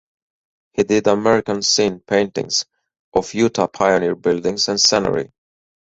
He 0.73 0.81
did 0.83 1.05
American 1.05 1.61
Scene 1.61 1.99
paintings 1.99 2.65
of 3.13 3.31
Utah 3.35 3.67
pioneer 3.67 4.15
buildings 4.15 4.67
and 4.67 4.81
scenery. 4.81 5.31